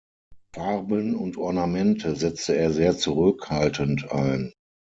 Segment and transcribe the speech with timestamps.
[0.55, 4.51] Farben und Ornamente setzte er sehr zurückhaltend ein.